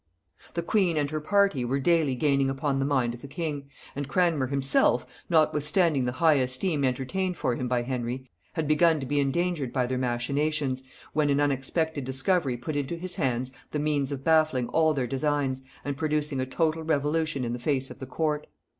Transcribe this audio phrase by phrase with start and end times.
[0.55, 4.07] ]The queen and her party were daily gaining upon the mind of the king; and
[4.07, 9.19] Cranmer himself, notwithstanding the high esteem entertained for him by Henry, had begun to be
[9.19, 10.81] endangered by their machinations,
[11.13, 15.61] when an unexpected discovery put into his hands the means of baffling all their designs,
[15.85, 18.47] and producing a total revolution in the face of the court.